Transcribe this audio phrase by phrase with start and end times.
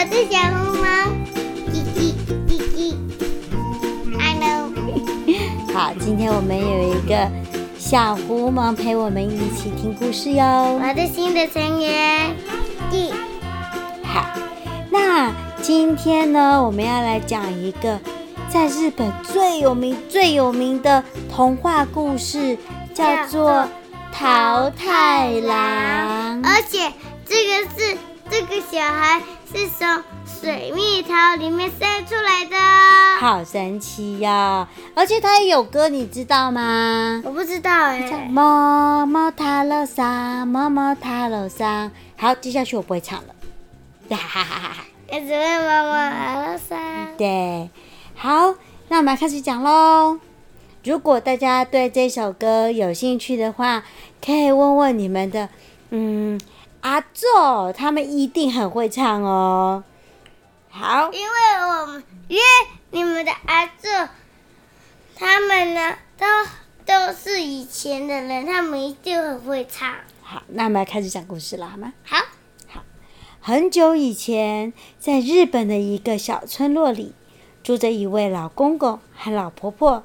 [0.00, 0.86] 我是小红帽，
[1.72, 2.14] 叽叽
[2.46, 2.94] 叽叽。
[4.16, 5.74] I know。
[5.74, 7.28] 好，今天我们有一个
[7.76, 10.78] 小狐獴陪我们一起听故事哟。
[10.80, 12.32] 我的新的成员，
[12.92, 13.10] 叽。
[14.04, 14.24] 好，
[14.88, 17.98] 那今天呢，我们要来讲一个。
[18.48, 22.56] 在日本最有名、最有名的童话故事
[22.94, 23.50] 叫做
[24.12, 26.92] 《桃太郎》，而且
[27.26, 27.98] 这个是
[28.30, 29.20] 这个小孩
[29.50, 32.56] 是从水蜜桃里面生出来的，
[33.18, 34.68] 好神奇呀、哦！
[34.94, 37.22] 而且它也有歌，你知道吗？
[37.24, 38.28] 我不知道哎。
[38.30, 41.90] 么么塔楼上，么么塔楼上。
[42.16, 43.34] 好，接下去我不会唱了。
[44.10, 44.84] 哈哈哈哈哈！
[45.08, 46.78] 我只会么么塔楼上。
[47.16, 47.70] 对。
[48.14, 48.54] 好，
[48.88, 50.18] 那我们来开始讲喽。
[50.84, 53.82] 如果大家对这首歌有兴趣的话，
[54.22, 55.48] 可以问问你们的，
[55.90, 56.38] 嗯，
[56.80, 57.26] 阿祖，
[57.76, 59.84] 他们一定很会唱哦。
[60.70, 62.42] 好，因为我们因为
[62.90, 63.88] 你们的阿祖，
[65.14, 66.26] 他们呢都
[66.84, 69.94] 都是以前的人，他们一定很会唱。
[70.22, 71.92] 好，那我们来开始讲故事了，好吗？
[72.04, 72.18] 好，
[72.68, 72.82] 好。
[73.40, 77.14] 很久以前，在日本的一个小村落里。
[77.60, 80.02] 住着一位老公公和老婆婆，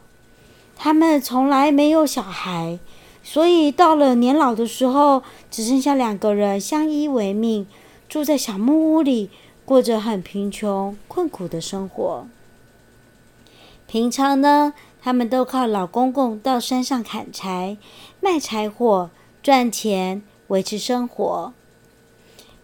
[0.75, 2.77] 他们从来没有小孩，
[3.23, 7.65] 所以到了年老的时候，只剩下两个人相依为命，
[8.09, 9.29] 住在小木屋里，
[9.65, 12.27] 过着很贫穷、困苦的生活。
[13.87, 17.77] 平常呢，他们都靠老公公到山上砍柴、
[18.19, 19.09] 卖柴火
[19.41, 21.53] 赚钱，维持生活。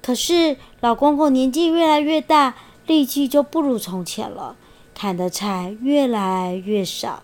[0.02, 2.56] 可是老公公年纪越来越大，
[2.86, 4.56] 力气就不如从前了。
[4.94, 7.24] 砍的柴越来越少。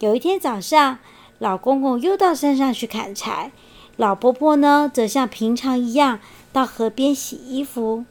[0.00, 0.98] 有一天早上，
[1.38, 3.52] 老公公又到山上去砍柴，
[3.96, 6.20] 老婆婆呢，则像平常一样
[6.52, 8.04] 到河边洗衣服。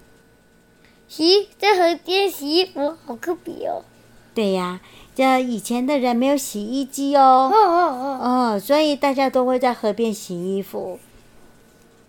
[1.09, 3.83] 咦在河边洗衣服，好特别哦。
[4.33, 4.81] 对呀，
[5.15, 7.49] 这以前的人没有洗衣机哦。
[7.51, 8.19] 哦哦哦。
[8.55, 10.99] 哦，所以大家都会在河边洗衣服。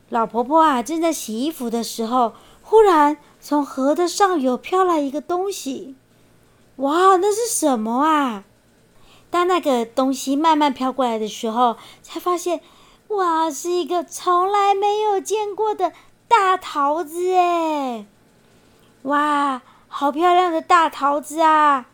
[0.09, 5.95] 老婆婆啊，正在洗衣服的时候，忽然从河的上游飘来一个东西。
[6.77, 8.45] 哇，那是什么啊？
[9.37, 12.63] 当那个东西慢慢飘过来的时候，才发现，
[13.09, 15.93] 哇，是一个从来没有见过的
[16.27, 18.07] 大桃子哎！
[19.03, 21.85] 哇，好漂亮的大桃子啊！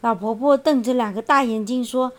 [0.00, 2.12] 老婆婆瞪着两个大眼睛说：“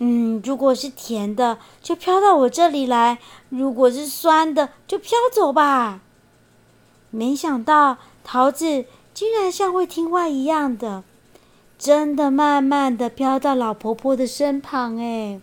[0.00, 3.18] 嗯，如果是甜的，就飘到我这里来；
[3.50, 6.00] 如果是酸的，就飘走吧。”
[7.12, 8.86] 没想到桃子。
[9.14, 11.02] 居然像会听话一样的，
[11.78, 15.40] 真的慢慢的飘到老婆婆的身旁哎，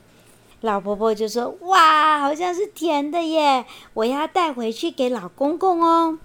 [0.60, 6.20] 老婆婆就说：“哇，好像是甜的耶，我要带回去给老公公哦。”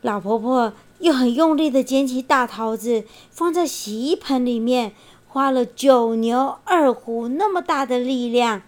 [0.00, 4.92] 老婆婆又很用力的捡起大桃子，放在洗衣盆里面，
[5.28, 8.62] 花了九牛二虎那么大的力量，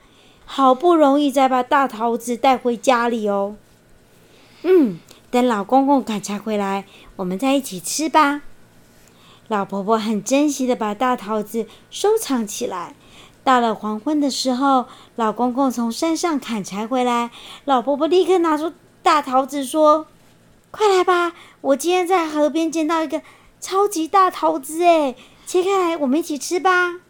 [0.45, 3.57] 好不容易才把大桃子带回家里哦。
[4.63, 4.99] 嗯。
[5.31, 6.84] 等老公公砍柴回来，
[7.17, 8.43] 我们再一起吃吧。
[9.48, 12.94] 老婆婆很珍惜的把大桃子收藏起来。
[13.44, 14.86] 到了黄昏的时候，
[15.16, 17.30] 老公公从山上砍柴回来，
[17.64, 18.72] 老婆婆立刻拿出
[19.03, 20.06] 大桃子说
[20.70, 23.20] ：“快来吧，我今天在河边捡到一个
[23.60, 27.00] 超级大桃子，哎，切开来，我们一起吃吧。”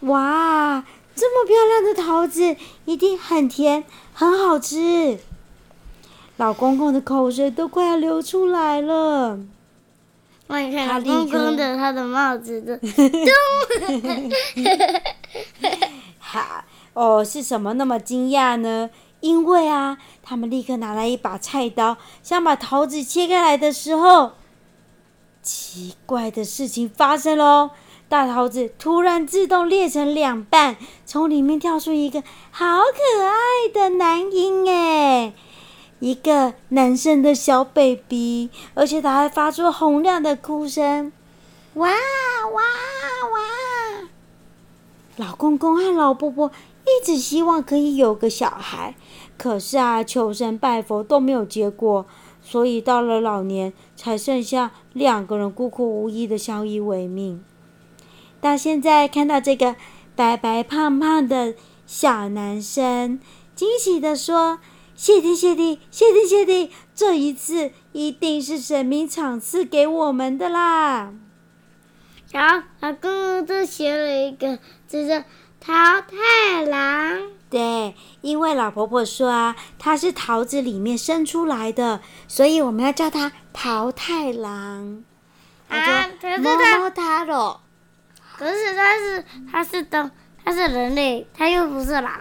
[0.00, 2.56] 哇，这么漂亮的桃子，
[2.86, 5.18] 一定很甜，很好吃。
[6.38, 9.38] 老公公的口水都快要流出来了。
[10.48, 12.80] 我你看，老公公的他的帽子的。
[16.18, 16.64] 好
[16.94, 18.88] 哦，是什么那么惊讶呢？
[19.20, 24.32] 因为啊，他们立刻拿来一把菜刀，想把桃子切开来的时候，
[25.42, 27.70] 奇怪的事情发生喽！
[28.08, 32.22] 大桃子突然自动裂成两半，从里面跳出一个
[32.52, 33.34] 好可爱
[33.74, 35.32] 的男婴哎！
[35.98, 41.10] 一个男生的小 baby，而且他还发出洪亮的哭声，
[41.74, 42.62] 哇哇
[43.32, 44.08] 哇！
[45.16, 46.52] 老公公和老婆婆
[46.84, 48.94] 一直希望可以有个小孩，
[49.38, 52.04] 可是啊，求神拜佛都没有结果，
[52.42, 57.42] 所以到了老年才剩下两个人孤苦无依的相依为命。
[58.42, 59.76] 到现在看到这个
[60.14, 61.54] 白白胖胖的
[61.86, 63.18] 小男生，
[63.54, 64.58] 惊喜地说。
[64.96, 71.12] 谢天谢地，谢天谢地，这一次一定是神明赏赐给我们的啦！
[72.32, 74.58] 然后老公公就写了一个，
[74.88, 75.22] 就是
[75.60, 77.30] 桃太郎。
[77.50, 85.04] 对，因为老婆婆说啊，他是桃子里面生出来的，所以我们要叫他桃太郎。
[85.68, 86.90] 啊，可是他，
[88.38, 90.10] 可是他是他是的，
[90.42, 92.12] 他是人类，他又不是狼。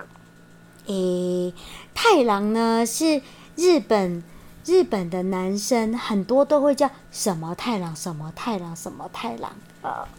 [0.87, 1.53] 诶，
[1.95, 3.23] 太郎呢是
[3.55, 4.21] 日本
[4.65, 9.51] 日本的男生，很多都会叫什么太郎什么太郎什么太郎。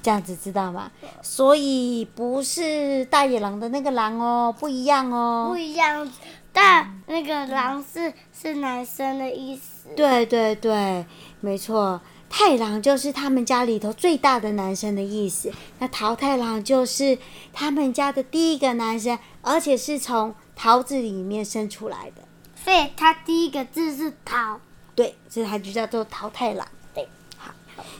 [0.00, 0.88] 这样子知道吗？
[1.22, 5.48] 所以不是大野狼的那个狼哦，不一样哦。
[5.50, 6.08] 不一样，
[6.52, 9.88] 大那个狼是是男生的意思。
[9.96, 11.04] 对对对，
[11.40, 12.00] 没错，
[12.30, 15.52] 太郎就是他们家里头最大的男生的意思。
[15.80, 17.18] 那桃太郎就是
[17.52, 22.22] 他们家的第一个男生，而且是从桃子里面生出来的。
[22.56, 24.58] 所以它第一个字是桃。
[24.96, 26.66] 对，所以它就叫做桃太郎。
[26.94, 27.06] 对，
[27.36, 27.52] 好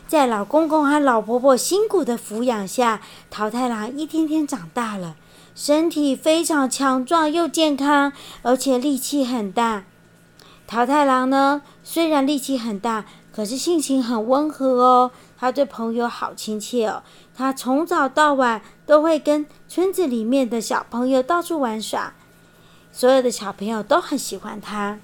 [0.09, 3.01] 在老公公和老婆婆辛苦的抚养下，
[3.31, 5.15] 桃太郎一天天长大了，
[5.55, 8.13] 身体非常强壮又健康，
[8.43, 9.85] 而且力气很大。
[10.67, 15.13] 桃太郎呢，虽然力气很大，可是性情很温和哦。
[15.39, 17.03] 他对朋友好亲切哦。
[17.37, 22.15] 他从早到晚都会跟村子里面的小朋友到处玩耍，
[22.97, 24.99] 所有的小朋友都很喜欢他。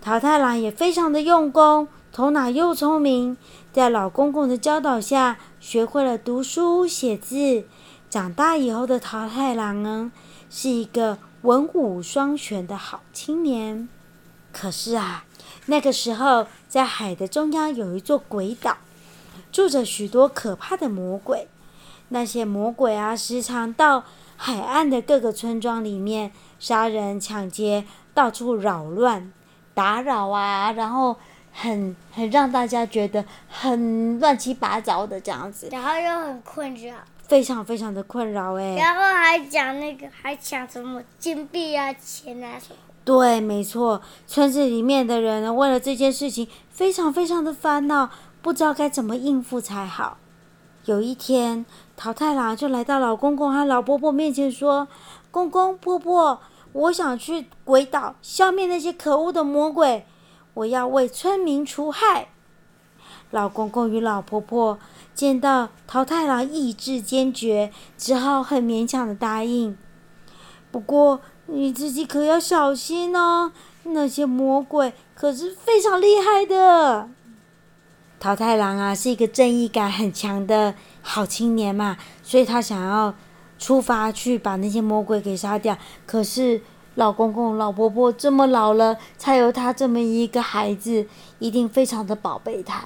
[0.00, 3.36] 桃太郎也非常的用功，头脑又聪明。
[3.72, 7.64] 在老公公的教导下，学会了读书写字。
[8.10, 10.10] 长大以后的桃太郎呢，
[10.50, 13.88] 是一个文武双全的好青年。
[14.52, 15.24] 可是啊，
[15.66, 18.78] 那个时候在海的中央有一座鬼岛，
[19.52, 21.46] 住着许多可怕的魔鬼。
[22.08, 24.02] 那些魔鬼啊，时常到
[24.36, 29.32] 海岸的各个村庄里面杀人抢劫，到处扰乱、
[29.74, 31.16] 打扰啊，然后。
[31.56, 36.96] 很很让大家觉得很乱七八糟的这样子，然后又很困扰，
[37.28, 38.74] 非常非常的困扰哎。
[38.74, 42.76] 然后还讲那个，还抢什么金币啊、钱啊什么。
[43.04, 48.10] 对，没错，村子里面的人呢，为了这件事情非常非常的烦恼，
[48.42, 50.16] 不知道该怎么应付才好。
[50.86, 51.64] 有一天，
[51.96, 54.88] 桃太郎就来到老公公和老婆婆面前说
[55.34, 56.40] ：“公公婆婆，
[56.70, 60.06] 我想去鬼岛消灭那些可恶的魔鬼。”
[60.54, 62.28] 我要为村民除害。
[63.32, 64.78] 老公公与老婆婆
[65.12, 69.76] 见到桃太郎意志坚决，只好很勉强的答应。
[70.70, 73.50] 不过你自己可要小心哦，
[73.82, 77.08] 那些魔鬼可是非常厉害的。
[78.20, 83.12] 桃太郎啊，是一个正义感很强的好青年嘛，所以他想要
[83.58, 85.76] 出发去把那些魔鬼给杀掉。
[86.06, 86.60] 可是。
[86.96, 91.08] 老公公、老婆婆这么老了，才有他这么一个孩子，
[91.40, 92.84] 一定非常的宝贝他，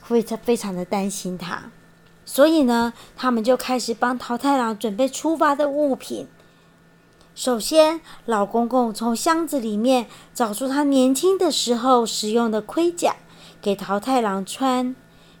[0.00, 1.64] 会非常的担心他。
[2.24, 6.26] 所以呢，他们就开始帮桃太郎准备出发的物品。
[7.34, 13.16] 首先，老公公从箱子里面找出他年轻的时候使用的盔甲，
[13.60, 14.96] 给桃太郎穿。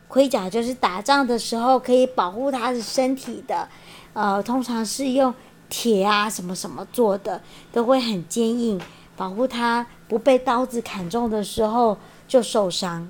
[0.08, 3.70] 盔甲就是打仗的时候可以保护他的身体的，
[4.14, 5.34] 呃，通常是用。
[5.70, 7.40] 铁啊，什么什么做的
[7.72, 8.80] 都会很坚硬，
[9.16, 13.08] 保护它不被刀子砍中的时候就受伤，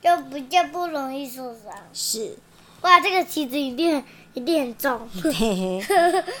[0.00, 1.74] 就比较不容易受伤。
[1.92, 2.38] 是，
[2.80, 5.06] 哇，这个棋子一定一定很重。
[5.22, 5.84] 嘿嘿，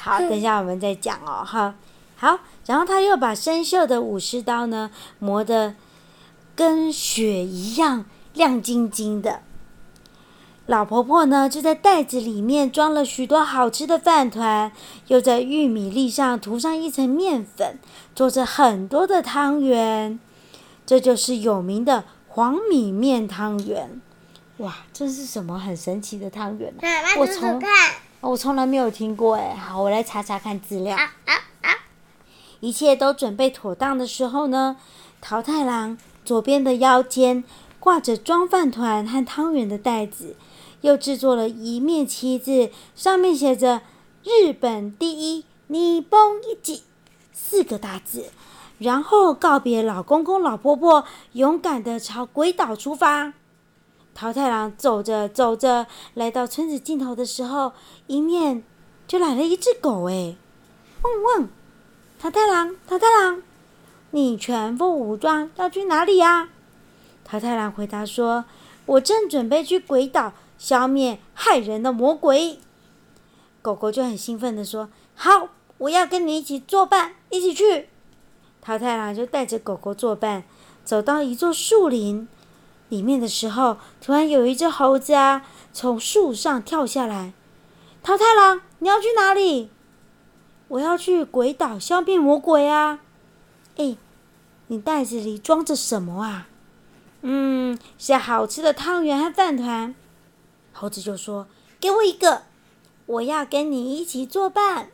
[0.00, 1.74] 好， 等一下我们再讲哦，哈，
[2.16, 5.74] 好，然后他又把生锈的武士刀呢磨得
[6.54, 9.42] 跟雪一样亮晶晶的。
[10.66, 14.72] 老婆婆呢，就在袋子里面装了许多好吃的饭团，
[15.08, 17.78] 又在玉米粒上涂上一层面粉，
[18.14, 20.18] 做着很多的汤圆。
[20.86, 24.00] 这就是有名的黄米面汤圆。
[24.58, 26.82] 哇，这是什么很神奇的汤圆呢？
[27.18, 27.62] 我从
[28.20, 29.54] 我从来没有听过哎。
[29.54, 30.96] 好，我来查查看资料。
[30.96, 31.70] 啊啊啊！
[32.60, 34.78] 一切都准备妥当的时候呢，
[35.20, 37.44] 桃太郎左边的腰间
[37.78, 40.36] 挂着装饭团和汤圆的袋子。
[40.84, 43.80] 又制作了一面旗子，上面写着
[44.22, 46.82] “日本第一，你崩一级”
[47.32, 48.26] 四个大字，
[48.78, 53.32] 然后告别老公公、老婆婆，勇敢地朝鬼岛出发。
[54.14, 57.72] 桃太郎走着走着，来到村子尽头的时候，
[58.08, 58.62] 迎面
[59.08, 60.10] 就来了一只狗。
[60.10, 60.36] 哎，
[61.00, 61.48] 汪汪！
[62.20, 63.42] 桃太郎，桃太郎，
[64.10, 66.50] 你全副武装要去哪里呀？
[67.24, 68.44] 桃太郎回答说
[68.84, 72.58] ：“我正准备去鬼岛。”消灭害人的魔鬼，
[73.60, 77.88] 狗狗就很兴奋地说：“好，我要跟你一起作伴，一起去。”
[78.60, 80.44] 桃太郎就带着狗狗作伴，
[80.84, 82.26] 走到一座树林
[82.88, 87.32] 里面的时候，突然有一只猴子啊从树上跳下来。
[88.02, 89.70] 桃太郎，你要去哪里？
[90.68, 93.00] 我要去鬼岛消灭魔鬼啊！
[93.76, 93.96] 哎，
[94.68, 96.48] 你袋子里装着什么啊？
[97.20, 99.94] 嗯，是好吃的汤圆和饭团。
[100.74, 101.46] 猴子就说
[101.80, 102.42] ：“给我一个，
[103.06, 104.88] 我要跟你一起作伴。”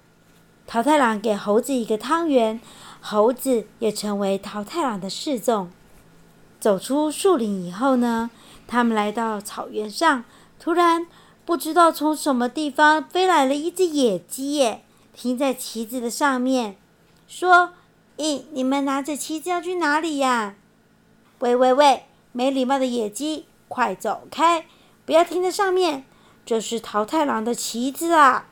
[0.68, 2.60] 桃太郎给猴子一个汤圆，
[3.00, 5.68] 猴子也成为桃太郎的侍从。
[6.60, 8.30] 走出树林以后呢，
[8.68, 10.24] 他们来到草原上，
[10.60, 11.06] 突然
[11.44, 14.84] 不知道从什么地方飞来了一只野鸡耶。
[15.12, 16.76] 停在旗子的上面，
[17.26, 17.70] 说
[18.16, 20.54] ：“咦，你们拿着旗子要去哪里呀
[21.40, 24.66] ？”“喂喂喂，没礼貌的野鸡，快走开！
[25.10, 26.04] 不要停在上面，
[26.46, 28.46] 这是桃太郎的旗子啊！”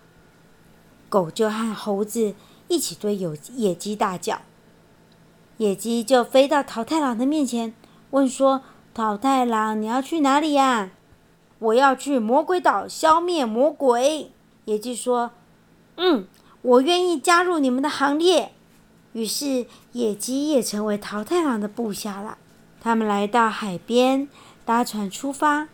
[1.08, 2.34] 狗就和猴子
[2.66, 4.40] 一起对有野鸡大叫，
[5.58, 7.72] 野鸡就飞到桃太郎的面前，
[8.10, 8.62] 问说
[8.92, 10.90] ：“桃太郎，你要去哪里呀
[11.60, 14.32] ？”“我要去魔鬼岛消灭魔鬼。”
[14.66, 15.30] 野鸡说
[15.94, 16.26] ：“嗯。”
[16.62, 18.50] 我愿意加入你们的行列。
[19.12, 22.36] 于是野鸡也成为桃太郎的部下了。
[22.80, 24.28] 他们来到海边，
[24.64, 25.68] 搭船出发。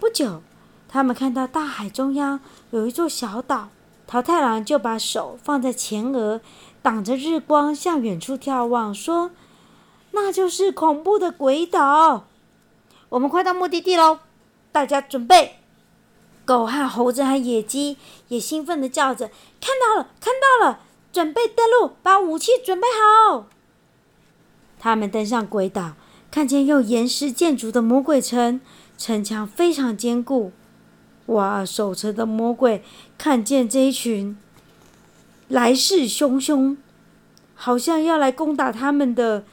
[0.00, 0.42] 不久，
[0.88, 2.40] 他们看到大海中央
[2.70, 3.68] 有一座小岛，
[4.06, 6.40] 桃太郎就把手放在前额，
[6.80, 9.30] 挡着日光，向远处眺望，说
[10.12, 12.24] ：“那就是恐怖的鬼岛。
[13.10, 14.20] 我们快到目的地喽，
[14.72, 15.56] 大家准备。”
[16.46, 19.28] 狗和猴子和野鸡也兴奋地叫着
[19.60, 20.80] ：“看到了，看到了！
[21.12, 23.46] 准备登陆，把武器准备好。”
[24.80, 25.92] 他们登上鬼岛，
[26.30, 28.60] 看见用岩石建筑的魔鬼城，
[29.00, 30.52] 城墙非常坚固。
[31.26, 31.64] 哇！
[31.64, 32.84] 守城的魔鬼
[33.16, 34.36] 看见这一群
[35.48, 36.76] 来势汹汹，
[37.54, 39.44] 好像要来攻打他们的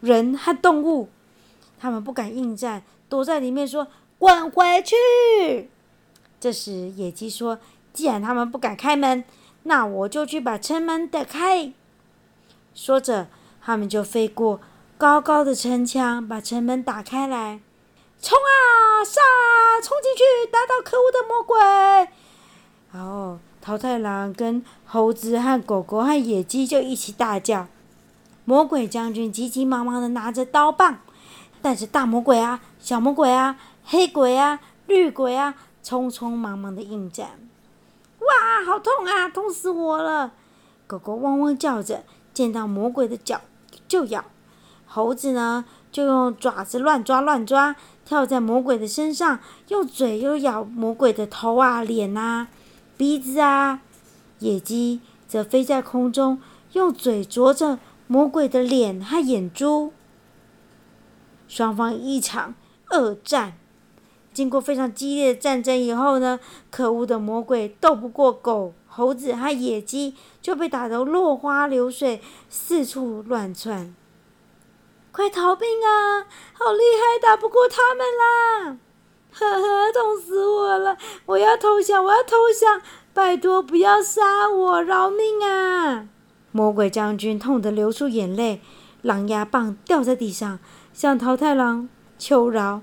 [0.00, 1.08] 人和动物，
[1.78, 3.88] 他们不敢应战，躲在里面说
[4.18, 5.70] ：“滚回去！”
[6.38, 7.58] 这时，野鸡说
[7.94, 9.24] ：“既然他们不敢开门，
[9.62, 11.72] 那我就去把城门打开。”
[12.74, 13.28] 说着，
[13.62, 14.60] 他们就飞过
[14.98, 17.60] 高高的城墙，把城门打开来。
[18.20, 19.04] 冲啊！
[19.04, 19.20] 杀！
[19.82, 21.58] 冲进去，打倒可恶的魔鬼！
[22.92, 27.66] 然后，桃太郎跟猴子和狗狗和野鸡就一起大叫。
[28.44, 30.98] 魔鬼将军急急忙忙的拿着刀棒，
[31.62, 35.54] 带着大魔鬼啊、小魔鬼啊、黑鬼啊、绿鬼啊。
[35.82, 37.48] 匆匆忙忙的应战，
[38.18, 40.32] 哇，好痛啊，痛死我了！
[40.86, 43.40] 狗狗汪汪叫着，见到魔鬼的脚
[43.88, 44.22] 就咬。
[44.86, 47.76] 猴子呢，就用爪子乱抓乱抓，
[48.10, 49.38] 跳在魔鬼的身上，
[49.68, 52.48] 用嘴又咬魔鬼的头啊、脸啊、
[52.96, 53.82] 鼻子啊。
[54.40, 59.92] 野鸡则飞在空中，用嘴啄着魔鬼的脸和眼珠。
[61.46, 62.56] 双方一场
[62.90, 63.52] 恶战。
[64.32, 73.94] 经过非常激烈的战争以后呢，可恶的魔鬼斗不过狗、猴子和野鸡，就被打得落花流水，四处乱窜。
[75.12, 76.26] 快逃命啊！
[76.52, 78.78] 好厉害，打不过他们啦！
[79.32, 80.96] 呵呵，痛死我了！
[81.26, 82.80] 我要投降，我要投降！
[83.12, 86.08] 拜托，不要杀我，饶命啊！
[86.52, 88.60] 魔鬼将军痛得流出眼泪，
[89.02, 90.58] 狼牙棒掉在地上，
[90.92, 91.88] 向桃太郎
[92.18, 92.82] 求饶。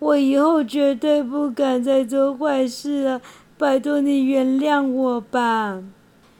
[0.00, 3.20] 我以后绝对不敢再做坏事了，
[3.56, 5.82] 拜托你原谅我吧。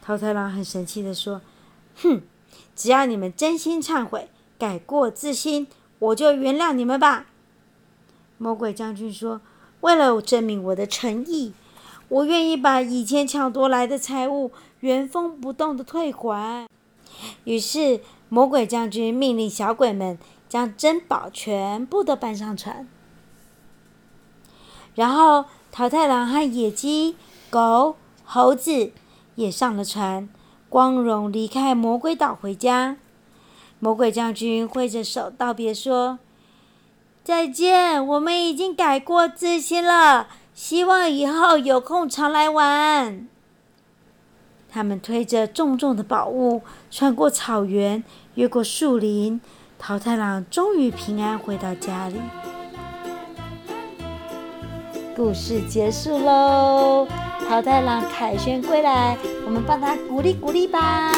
[0.01, 1.41] 桃太郎很生气地说
[2.01, 2.21] ：“哼，
[2.75, 5.65] 只要你们真心忏悔、改过自新，
[5.97, 7.25] 我就原谅你们吧。”
[8.37, 9.41] 魔鬼将军说
[9.81, 11.53] ：“为了证明我的诚意，
[12.09, 14.51] 我愿意把以前抢夺来的财物
[14.81, 16.67] 原封不动的退还。”
[17.45, 22.87] 于是，魔鬼将军命令小鬼们将珍宝全部都搬上船。
[24.95, 27.15] 然后，桃太郎和野鸡、
[27.49, 28.91] 狗、猴子
[29.35, 30.29] 也上了船，
[30.69, 32.97] 光荣离开魔鬼岛回家。
[33.79, 36.19] 魔鬼将军挥着手道别说
[37.23, 43.27] ：“再见，我们已经改过自新了，希望以后有空常来玩。”
[44.69, 48.03] 他们推着重重的宝物，穿过草原，
[48.35, 49.39] 越过树林，
[49.79, 52.19] 桃太郎终于平安回到家里。
[55.15, 57.07] 故事结束喽，
[57.47, 61.11] 桃太郎凯旋归来，我们帮他鼓励鼓励吧。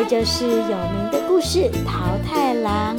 [0.00, 2.96] 好，这就是有名的故事《桃太郎》。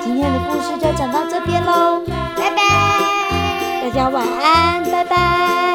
[0.00, 2.02] 今天的故事就讲到这边喽，
[2.36, 5.69] 拜拜，大家晚安，拜拜。